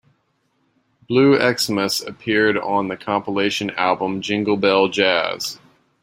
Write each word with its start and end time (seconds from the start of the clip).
"Blue 1.07 1.37
Xmas" 1.39 2.01
appeared 2.01 2.57
on 2.57 2.87
the 2.87 2.97
compilation 2.97 3.69
album 3.69 4.19
"Jingle 4.19 4.57
Bell 4.57 4.87
Jazz". 4.87 5.59